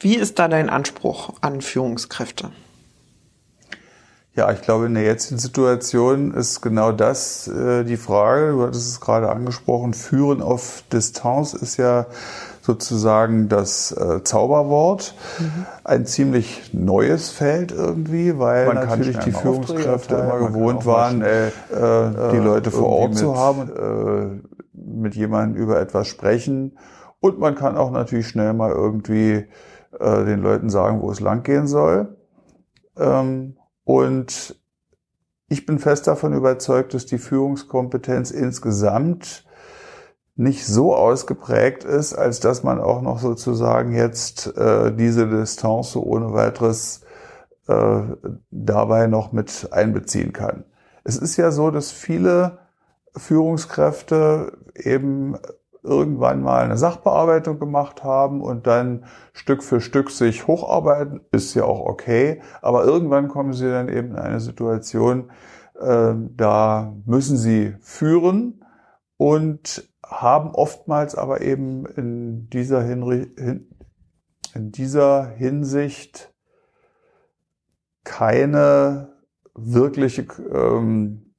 wie 0.00 0.16
ist 0.16 0.38
da 0.38 0.48
dein 0.48 0.68
Anspruch 0.68 1.34
an 1.40 1.60
Führungskräfte? 1.60 2.50
Ja, 4.34 4.52
ich 4.52 4.60
glaube, 4.60 4.84
in 4.84 4.94
der 4.94 5.04
jetzigen 5.04 5.38
Situation 5.38 6.34
ist 6.34 6.60
genau 6.60 6.92
das 6.92 7.48
äh, 7.48 7.84
die 7.84 7.96
Frage. 7.96 8.52
Du 8.52 8.62
hattest 8.64 8.86
es 8.86 9.00
gerade 9.00 9.30
angesprochen. 9.30 9.94
Führen 9.94 10.42
auf 10.42 10.84
Distanz 10.92 11.54
ist 11.54 11.78
ja 11.78 12.04
sozusagen 12.66 13.48
das 13.48 13.92
äh, 13.92 14.24
Zauberwort. 14.24 15.14
Mhm. 15.38 15.66
Ein 15.84 16.04
ziemlich 16.04 16.74
neues 16.74 17.30
Feld 17.30 17.70
irgendwie, 17.70 18.38
weil 18.40 18.66
man 18.66 18.74
natürlich 18.74 19.16
die 19.18 19.30
Führungskräfte 19.30 20.16
immer 20.16 20.38
gewohnt 20.48 20.84
waren, 20.84 21.22
äh, 21.22 21.46
äh, 21.46 22.32
die 22.32 22.38
Leute 22.38 22.72
vor 22.72 22.88
Ort 22.88 23.10
mit, 23.10 23.18
zu 23.18 23.36
haben, 23.36 23.70
äh, 23.70 24.48
mit 24.72 25.14
jemandem 25.14 25.62
über 25.62 25.80
etwas 25.80 26.08
sprechen. 26.08 26.76
Und 27.20 27.38
man 27.38 27.54
kann 27.54 27.76
auch 27.76 27.92
natürlich 27.92 28.26
schnell 28.26 28.52
mal 28.52 28.72
irgendwie 28.72 29.46
äh, 29.98 30.24
den 30.24 30.42
Leuten 30.42 30.68
sagen, 30.68 31.00
wo 31.00 31.10
es 31.12 31.20
langgehen 31.20 31.68
soll. 31.68 32.16
Ähm, 32.98 33.56
und 33.84 34.56
ich 35.48 35.66
bin 35.66 35.78
fest 35.78 36.08
davon 36.08 36.32
überzeugt, 36.32 36.94
dass 36.94 37.06
die 37.06 37.18
Führungskompetenz 37.18 38.32
insgesamt 38.32 39.45
nicht 40.36 40.66
so 40.66 40.94
ausgeprägt 40.94 41.84
ist, 41.84 42.14
als 42.14 42.40
dass 42.40 42.62
man 42.62 42.80
auch 42.80 43.00
noch 43.00 43.18
sozusagen 43.18 43.94
jetzt 43.94 44.56
äh, 44.56 44.92
diese 44.94 45.26
Distanz 45.28 45.92
so 45.92 46.02
ohne 46.02 46.34
weiteres 46.34 47.00
äh, 47.68 48.02
dabei 48.50 49.06
noch 49.06 49.32
mit 49.32 49.68
einbeziehen 49.72 50.32
kann. 50.32 50.64
Es 51.04 51.16
ist 51.16 51.36
ja 51.36 51.50
so, 51.50 51.70
dass 51.70 51.90
viele 51.90 52.58
Führungskräfte 53.16 54.52
eben 54.74 55.36
irgendwann 55.82 56.42
mal 56.42 56.64
eine 56.64 56.76
Sachbearbeitung 56.76 57.58
gemacht 57.58 58.04
haben 58.04 58.42
und 58.42 58.66
dann 58.66 59.04
Stück 59.32 59.62
für 59.62 59.80
Stück 59.80 60.10
sich 60.10 60.46
hocharbeiten, 60.46 61.20
ist 61.30 61.54
ja 61.54 61.64
auch 61.64 61.80
okay, 61.80 62.42
aber 62.60 62.84
irgendwann 62.84 63.28
kommen 63.28 63.52
sie 63.52 63.70
dann 63.70 63.88
eben 63.88 64.10
in 64.10 64.16
eine 64.16 64.40
Situation, 64.40 65.30
äh, 65.80 66.12
da 66.36 66.92
müssen 67.06 67.36
sie 67.36 67.76
führen 67.80 68.64
und 69.16 69.88
haben 70.06 70.50
oftmals 70.50 71.14
aber 71.14 71.40
eben 71.40 71.86
in 71.86 72.48
dieser, 72.50 72.82
Hinri 72.82 73.26
in 74.54 74.72
dieser 74.72 75.26
Hinsicht 75.26 76.32
keine 78.04 79.12
wirkliche 79.54 80.26
ähm, 80.52 81.34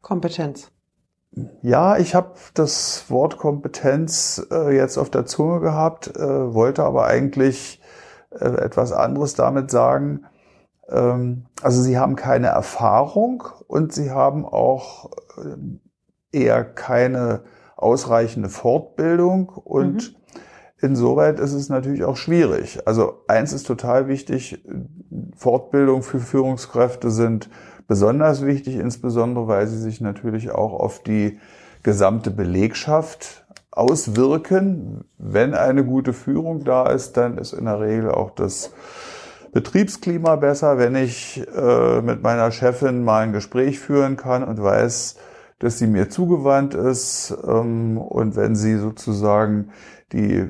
Kompetenz. 0.00 0.70
Ja, 1.62 1.98
ich 1.98 2.14
habe 2.14 2.34
das 2.54 3.10
Wort 3.10 3.36
Kompetenz 3.36 4.44
äh, 4.50 4.74
jetzt 4.74 4.96
auf 4.96 5.10
der 5.10 5.26
Zunge 5.26 5.60
gehabt, 5.60 6.16
äh, 6.16 6.54
wollte 6.54 6.84
aber 6.84 7.06
eigentlich 7.06 7.80
äh, 8.30 8.46
etwas 8.46 8.92
anderes 8.92 9.34
damit 9.34 9.70
sagen. 9.70 10.24
Ähm, 10.88 11.46
also 11.62 11.82
sie 11.82 11.98
haben 11.98 12.16
keine 12.16 12.48
Erfahrung 12.48 13.44
und 13.66 13.92
sie 13.92 14.10
haben 14.10 14.46
auch 14.46 15.10
äh, 15.36 15.56
eher 16.32 16.64
keine 16.64 17.42
ausreichende 17.76 18.48
Fortbildung 18.48 19.48
und 19.48 20.12
mhm. 20.12 20.18
Insoweit 20.80 21.40
ist 21.40 21.54
es 21.54 21.68
natürlich 21.68 22.04
auch 22.04 22.16
schwierig. 22.16 22.78
Also 22.86 23.24
eins 23.26 23.52
ist 23.52 23.66
total 23.66 24.06
wichtig, 24.06 24.62
Fortbildung 25.36 26.02
für 26.02 26.20
Führungskräfte 26.20 27.10
sind 27.10 27.50
besonders 27.88 28.46
wichtig, 28.46 28.76
insbesondere 28.76 29.48
weil 29.48 29.66
sie 29.66 29.78
sich 29.78 30.00
natürlich 30.00 30.52
auch 30.52 30.74
auf 30.74 31.02
die 31.02 31.40
gesamte 31.82 32.30
Belegschaft 32.30 33.44
auswirken. 33.72 35.04
Wenn 35.18 35.54
eine 35.54 35.84
gute 35.84 36.12
Führung 36.12 36.64
da 36.64 36.88
ist, 36.90 37.16
dann 37.16 37.38
ist 37.38 37.54
in 37.54 37.64
der 37.64 37.80
Regel 37.80 38.12
auch 38.12 38.30
das 38.30 38.70
Betriebsklima 39.52 40.36
besser, 40.36 40.78
wenn 40.78 40.94
ich 40.94 41.44
äh, 41.56 42.02
mit 42.02 42.22
meiner 42.22 42.52
Chefin 42.52 43.02
mal 43.02 43.24
ein 43.24 43.32
Gespräch 43.32 43.80
führen 43.80 44.16
kann 44.16 44.44
und 44.44 44.62
weiß, 44.62 45.16
dass 45.58 45.78
sie 45.78 45.86
mir 45.86 46.08
zugewandt 46.08 46.74
ist 46.74 47.36
ähm, 47.46 47.98
und 47.98 48.36
wenn 48.36 48.54
sie 48.54 48.76
sozusagen 48.76 49.70
die 50.12 50.48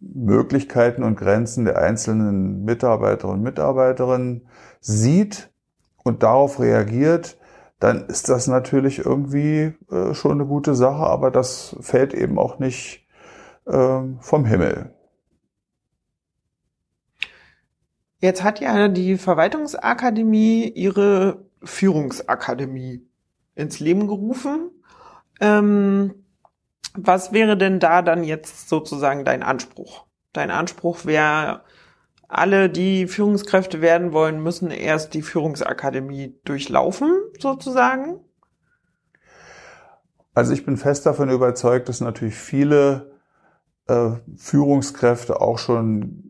Möglichkeiten 0.00 1.02
und 1.02 1.16
Grenzen 1.16 1.64
der 1.64 1.78
einzelnen 1.78 2.64
Mitarbeiterinnen 2.64 3.38
und 3.38 3.42
Mitarbeiterinnen 3.42 4.46
sieht, 4.80 5.50
und 6.08 6.24
darauf 6.24 6.58
reagiert, 6.58 7.38
dann 7.78 8.06
ist 8.06 8.28
das 8.28 8.48
natürlich 8.48 8.98
irgendwie 8.98 9.74
äh, 9.90 10.14
schon 10.14 10.32
eine 10.32 10.46
gute 10.46 10.74
Sache, 10.74 11.04
aber 11.04 11.30
das 11.30 11.76
fällt 11.80 12.12
eben 12.12 12.38
auch 12.38 12.58
nicht 12.58 13.06
äh, 13.66 14.00
vom 14.20 14.44
Himmel. 14.44 14.94
Jetzt 18.20 18.42
hat 18.42 18.58
ja 18.58 18.88
die 18.88 19.16
Verwaltungsakademie 19.16 20.68
ihre 20.70 21.44
Führungsakademie 21.62 23.07
ins 23.58 23.80
Leben 23.80 24.06
gerufen. 24.06 24.70
Ähm, 25.40 26.14
was 26.94 27.32
wäre 27.32 27.56
denn 27.56 27.80
da 27.80 28.02
dann 28.02 28.24
jetzt 28.24 28.68
sozusagen 28.68 29.24
dein 29.24 29.42
Anspruch? 29.42 30.06
Dein 30.32 30.50
Anspruch 30.50 31.04
wäre, 31.04 31.62
alle, 32.28 32.68
die 32.68 33.06
Führungskräfte 33.06 33.80
werden 33.80 34.12
wollen, 34.12 34.42
müssen 34.42 34.70
erst 34.70 35.14
die 35.14 35.22
Führungsakademie 35.22 36.38
durchlaufen, 36.44 37.10
sozusagen? 37.38 38.20
Also 40.34 40.52
ich 40.52 40.64
bin 40.64 40.76
fest 40.76 41.06
davon 41.06 41.30
überzeugt, 41.30 41.88
dass 41.88 42.00
natürlich 42.00 42.36
viele 42.36 43.18
äh, 43.86 44.10
Führungskräfte 44.36 45.40
auch 45.40 45.58
schon 45.58 46.27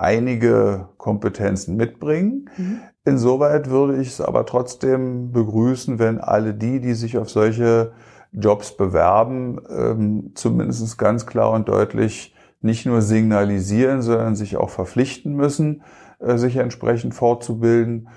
einige 0.00 0.88
Kompetenzen 0.96 1.76
mitbringen. 1.76 2.48
Mhm. 2.56 2.80
Insoweit 3.04 3.70
würde 3.70 4.00
ich 4.00 4.08
es 4.08 4.20
aber 4.20 4.46
trotzdem 4.46 5.32
begrüßen, 5.32 5.98
wenn 5.98 6.18
alle 6.18 6.54
die, 6.54 6.80
die 6.80 6.94
sich 6.94 7.18
auf 7.18 7.30
solche 7.30 7.92
Jobs 8.32 8.76
bewerben, 8.76 9.60
ähm, 9.68 10.32
zumindest 10.34 10.98
ganz 10.98 11.26
klar 11.26 11.50
und 11.50 11.68
deutlich 11.68 12.34
nicht 12.60 12.86
nur 12.86 13.02
signalisieren, 13.02 14.02
sondern 14.02 14.36
sich 14.36 14.56
auch 14.56 14.70
verpflichten 14.70 15.34
müssen, 15.34 15.82
äh, 16.18 16.36
sich 16.36 16.56
entsprechend 16.56 17.14
fortzubilden. 17.14 18.08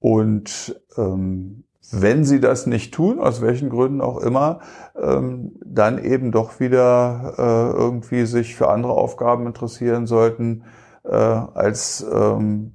Und 0.00 0.80
ähm, 0.96 1.64
wenn 1.90 2.24
sie 2.24 2.40
das 2.40 2.66
nicht 2.66 2.92
tun, 2.92 3.20
aus 3.20 3.40
welchen 3.40 3.70
Gründen 3.70 4.00
auch 4.00 4.18
immer, 4.18 4.60
ähm, 5.00 5.52
dann 5.64 6.02
eben 6.02 6.32
doch 6.32 6.60
wieder 6.60 7.34
äh, 7.38 7.76
irgendwie 7.76 8.26
sich 8.26 8.56
für 8.56 8.68
andere 8.68 8.92
Aufgaben 8.92 9.46
interessieren 9.46 10.06
sollten, 10.06 10.64
äh, 11.04 11.14
als 11.14 12.04
ähm, 12.12 12.74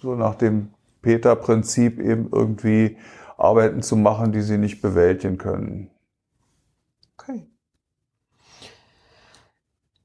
so 0.00 0.14
nach 0.14 0.34
dem 0.34 0.70
Peter-Prinzip 1.02 2.00
eben 2.00 2.30
irgendwie 2.32 2.96
Arbeiten 3.36 3.82
zu 3.82 3.96
machen, 3.96 4.32
die 4.32 4.42
sie 4.42 4.58
nicht 4.58 4.80
bewältigen 4.80 5.38
können. 5.38 5.90
Okay. 7.18 7.46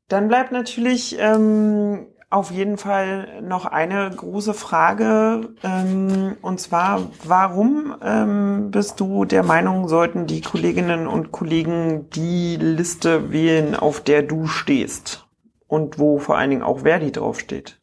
Dann 0.07 0.27
bleibt 0.27 0.51
natürlich 0.51 1.17
ähm, 1.19 2.07
auf 2.29 2.51
jeden 2.51 2.77
Fall 2.77 3.41
noch 3.41 3.65
eine 3.65 4.09
große 4.09 4.53
Frage, 4.53 5.53
ähm, 5.63 6.37
und 6.41 6.59
zwar, 6.59 7.09
warum 7.23 7.95
ähm, 8.01 8.71
bist 8.71 8.99
du 8.99 9.25
der 9.25 9.43
Meinung, 9.43 9.87
sollten 9.87 10.27
die 10.27 10.41
Kolleginnen 10.41 11.07
und 11.07 11.31
Kollegen 11.31 12.09
die 12.11 12.55
Liste 12.55 13.31
wählen, 13.31 13.75
auf 13.75 14.01
der 14.01 14.23
du 14.23 14.47
stehst? 14.47 15.27
Und 15.71 15.99
wo 15.99 16.19
vor 16.19 16.37
allen 16.37 16.49
Dingen 16.49 16.63
auch 16.63 16.79
Verdi 16.79 17.13
draufsteht? 17.13 17.79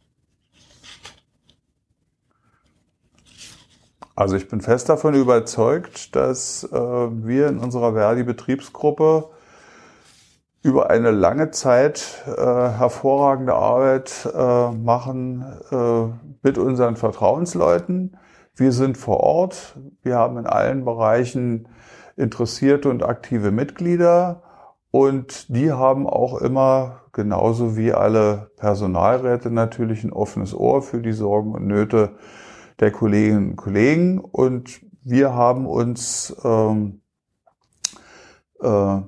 Also 4.14 4.36
ich 4.36 4.46
bin 4.46 4.60
fest 4.60 4.90
davon 4.90 5.14
überzeugt, 5.14 6.14
dass 6.14 6.64
äh, 6.64 6.76
wir 6.76 7.48
in 7.48 7.58
unserer 7.58 7.94
Verdi-Betriebsgruppe 7.94 9.30
über 10.62 10.90
eine 10.90 11.12
lange 11.12 11.50
Zeit 11.50 12.24
äh, 12.26 12.30
hervorragende 12.36 13.54
Arbeit 13.54 14.28
äh, 14.34 14.70
machen 14.70 15.46
äh, 15.70 16.28
mit 16.42 16.58
unseren 16.58 16.96
Vertrauensleuten. 16.96 18.18
Wir 18.54 18.72
sind 18.72 18.98
vor 18.98 19.20
Ort. 19.20 19.78
Wir 20.02 20.16
haben 20.16 20.36
in 20.36 20.46
allen 20.46 20.84
Bereichen 20.84 21.68
interessierte 22.16 22.90
und 22.90 23.02
aktive 23.02 23.50
Mitglieder. 23.50 24.42
Und 24.90 25.54
die 25.54 25.72
haben 25.72 26.06
auch 26.06 26.40
immer, 26.40 27.02
genauso 27.12 27.76
wie 27.76 27.92
alle 27.92 28.50
Personalräte, 28.56 29.50
natürlich 29.50 30.04
ein 30.04 30.12
offenes 30.12 30.54
Ohr 30.54 30.82
für 30.82 31.02
die 31.02 31.12
Sorgen 31.12 31.54
und 31.54 31.66
Nöte 31.66 32.16
der 32.80 32.90
Kolleginnen 32.90 33.50
und 33.50 33.56
Kollegen. 33.56 34.18
Und 34.18 34.80
wir 35.02 35.34
haben 35.34 35.66
uns 35.66 36.34
ähm, 36.42 37.02
äh, 38.60 39.00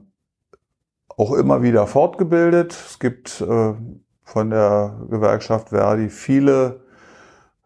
auch 1.16 1.32
immer 1.32 1.62
wieder 1.62 1.86
fortgebildet. 1.86 2.72
Es 2.72 2.98
gibt 2.98 3.40
äh, 3.40 3.74
von 4.22 4.50
der 4.50 5.06
Gewerkschaft 5.08 5.70
Verdi 5.70 6.08
viele 6.08 6.80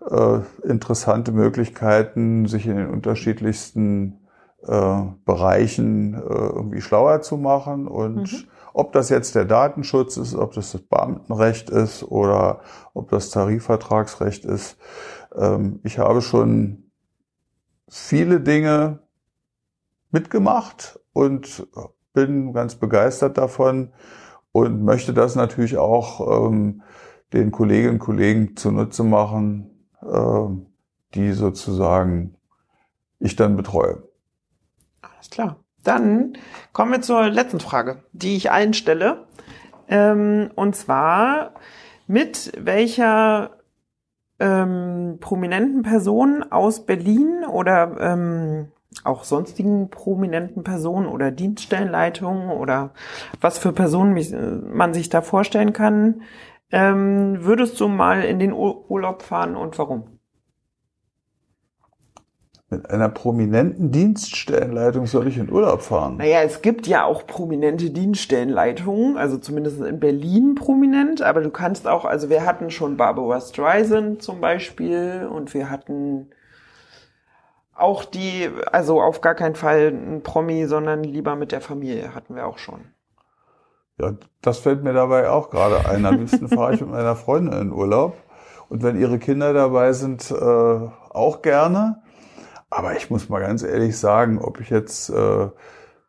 äh, 0.09 0.41
interessante 0.63 1.33
Möglichkeiten, 1.33 2.47
sich 2.47 2.67
in 2.67 2.77
den 2.77 2.91
unterschiedlichsten 2.91 4.24
äh, 4.67 5.03
Bereichen 5.25 6.15
äh, 6.15 6.19
irgendwie 6.19 6.81
schlauer 6.81 7.23
zu 7.23 7.37
machen. 7.37 7.87
Und 7.87 8.33
mhm. 8.33 8.49
ob 8.73 8.93
das 8.93 9.09
jetzt 9.09 9.35
der 9.35 9.45
Datenschutz 9.45 10.17
ist, 10.17 10.35
ob 10.35 10.53
das 10.55 10.73
das 10.73 10.83
Beamtenrecht 10.83 11.71
ist 11.71 12.03
oder 12.03 12.61
ob 12.95 13.11
das 13.11 13.31
Tarifvertragsrecht 13.31 14.45
ist, 14.45 14.77
ähm, 15.35 15.81
ich 15.83 15.99
habe 15.99 16.23
schon 16.23 16.91
viele 17.89 18.41
Dinge 18.41 19.01
mitgemacht 20.11 21.01
und 21.13 21.67
bin 22.13 22.53
ganz 22.53 22.77
begeistert 22.77 23.37
davon 23.37 23.93
und 24.53 24.85
möchte 24.85 25.13
das 25.13 25.35
natürlich 25.35 25.77
auch 25.77 26.49
ähm, 26.49 26.83
den 27.33 27.51
Kolleginnen 27.51 27.95
und 27.95 27.99
Kollegen 27.99 28.57
zunutze 28.57 29.03
machen, 29.03 29.89
äh, 30.01 30.47
die 31.15 31.33
sozusagen 31.33 32.37
ich 33.19 33.37
dann 33.37 33.57
betreue. 33.57 34.03
Alles 35.25 35.31
klar. 35.31 35.57
Dann 35.85 36.35
kommen 36.73 36.93
wir 36.93 37.01
zur 37.01 37.29
letzten 37.29 37.61
Frage, 37.61 38.03
die 38.13 38.37
ich 38.37 38.51
allen 38.51 38.75
stelle. 38.75 39.27
Ähm, 39.89 40.51
und 40.55 40.77
zwar, 40.77 41.55
mit 42.07 42.53
welcher 42.59 43.59
ähm, 44.39 45.19
prominenten 45.21 45.83
Person 45.83 46.45
aus 46.51 46.85
Berlin 46.85 47.45
oder 47.51 47.97
ähm, 48.01 48.73
auch 49.03 49.25
sonstigen 49.25 49.89
prominenten 49.89 50.63
Personen 50.63 51.07
oder 51.07 51.31
Dienststellenleitungen 51.31 52.51
oder 52.51 52.93
was 53.41 53.59
für 53.59 53.73
Personen 53.73 54.15
man 54.73 54.95
sich 54.95 55.09
da 55.09 55.23
vorstellen 55.23 55.73
kann, 55.73 56.23
ähm, 56.71 57.45
würdest 57.45 57.81
du 57.81 57.89
mal 57.89 58.23
in 58.23 58.39
den 58.39 58.53
Urlaub 58.53 59.23
fahren 59.23 59.57
und 59.57 59.79
warum? 59.79 60.14
Mit 62.75 62.91
einer 62.91 63.09
prominenten 63.09 63.93
Dienststellenleitung 63.93 65.07
soll 65.07 65.29
ich 65.29 65.39
in 65.39 65.49
Urlaub 65.49 65.83
fahren? 65.83 66.17
Naja, 66.17 66.43
es 66.43 66.61
gibt 66.61 66.89
ja 66.89 67.05
auch 67.05 67.25
prominente 67.25 67.91
Dienststellenleitungen, 67.91 69.17
also 69.17 69.39
zumindest 69.39 69.81
in 69.81 70.01
Berlin 70.01 70.57
prominent, 70.57 71.23
aber 71.23 71.41
du 71.41 71.51
kannst 71.51 71.87
auch, 71.87 72.05
also 72.05 72.31
wir 72.31 72.45
hatten 72.45 72.71
schon 72.71 72.97
Barbara 72.97 73.41
Streisand 73.41 74.23
zum 74.23 74.41
Beispiel 74.41 75.29
und 75.33 75.55
wir 75.55 75.71
hatten 75.71 76.31
auch 77.77 78.05
die, 78.05 78.51
also 78.73 79.01
auf 79.01 79.21
gar 79.21 79.37
keinen 79.37 79.55
Fall 79.55 79.93
ein 79.93 80.23
Promi, 80.25 80.67
sondern 80.67 81.05
lieber 81.05 81.37
mit 81.37 81.53
der 81.53 81.61
Familie 81.61 82.13
hatten 82.13 82.35
wir 82.35 82.47
auch 82.47 82.59
schon. 82.59 82.87
Ja, 84.01 84.15
das 84.43 84.59
fällt 84.59 84.83
mir 84.83 84.95
dabei 84.95 85.31
auch 85.31 85.51
gerade 85.51 85.89
ein. 85.89 86.05
Am 86.05 86.19
liebsten 86.19 86.49
fahre 86.49 86.75
ich 86.75 86.81
mit 86.81 86.91
meiner 86.91 87.15
Freundin 87.15 87.61
in 87.61 87.73
Urlaub. 87.73 88.17
Und 88.69 88.83
wenn 88.83 88.99
ihre 89.01 89.21
Kinder 89.21 89.53
dabei 89.53 89.93
sind, 89.93 90.29
äh, 90.33 90.35
auch 90.35 91.43
gerne. 91.43 92.03
Aber 92.75 92.97
ich 92.97 93.09
muss 93.09 93.29
mal 93.29 93.39
ganz 93.39 93.63
ehrlich 93.63 93.97
sagen, 93.97 94.41
ob 94.41 94.61
ich 94.61 94.69
jetzt 94.69 95.09
äh, 95.09 95.49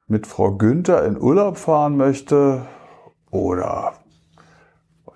mit 0.08 0.26
Frau 0.26 0.54
Günther 0.54 1.06
in 1.06 1.22
Urlaub 1.22 1.58
fahren 1.58 1.96
möchte 1.96 2.66
oder 3.30 3.94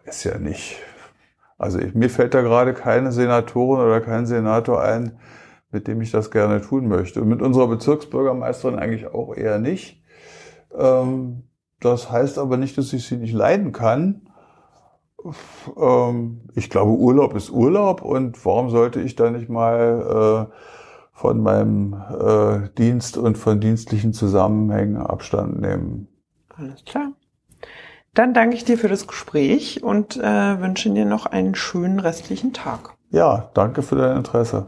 ist 0.06 0.26
ja 0.26 0.38
nicht. 0.38 0.78
Also 1.58 1.80
ich, 1.80 1.96
mir 1.96 2.12
fällt 2.12 2.36
da 2.36 2.42
gerade 2.42 2.76
keine 2.76 3.12
Senatorin 3.12 3.84
oder 3.84 4.00
kein 4.00 4.28
Senator 4.28 4.80
ein, 4.84 5.18
mit 5.72 5.88
dem 5.88 6.02
ich 6.02 6.12
das 6.12 6.30
gerne 6.30 6.62
tun 6.62 6.88
möchte. 6.88 7.24
Und 7.24 7.30
mit 7.30 7.42
unserer 7.42 7.68
Bezirksbürgermeisterin 7.68 8.78
eigentlich 8.78 9.08
auch 9.08 9.36
eher 9.36 9.58
nicht. 9.58 10.04
Ähm, 10.78 11.46
das 11.80 12.12
heißt 12.12 12.38
aber 12.38 12.58
nicht, 12.58 12.78
dass 12.78 12.94
ich 12.94 13.08
sie 13.08 13.18
nicht 13.18 13.34
leiden 13.34 13.72
kann. 13.72 14.30
Ähm, 15.76 16.42
ich 16.54 16.70
glaube, 16.70 16.92
Urlaub 16.92 17.34
ist 17.34 17.50
Urlaub 17.50 18.04
und 18.04 18.46
warum 18.46 18.70
sollte 18.70 19.02
ich 19.02 19.16
da 19.16 19.32
nicht 19.32 19.50
mal 19.50 20.48
äh, 20.52 20.79
von 21.20 21.42
meinem 21.42 21.94
äh, 21.94 22.70
Dienst 22.78 23.18
und 23.18 23.38
von 23.38 23.60
dienstlichen 23.60 24.14
Zusammenhängen 24.14 24.96
Abstand 24.96 25.60
nehmen? 25.60 26.08
Alles 26.56 26.86
klar. 26.86 27.12
Dann 28.14 28.34
danke 28.34 28.56
ich 28.56 28.64
dir 28.64 28.78
für 28.78 28.88
das 28.88 29.06
Gespräch 29.06 29.84
und 29.84 30.16
äh, 30.16 30.62
wünsche 30.62 30.90
dir 30.92 31.04
noch 31.04 31.26
einen 31.26 31.56
schönen 31.56 32.00
restlichen 32.00 32.54
Tag. 32.54 32.96
Ja, 33.12 33.50
danke 33.54 33.82
für 33.82 33.98
dein 33.98 34.16
Interesse. 34.16 34.68